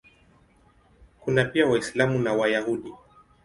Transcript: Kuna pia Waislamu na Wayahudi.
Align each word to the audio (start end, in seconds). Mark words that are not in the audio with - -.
Kuna 1.19 1.45
pia 1.45 1.67
Waislamu 1.67 2.19
na 2.19 2.33
Wayahudi. 2.33 2.93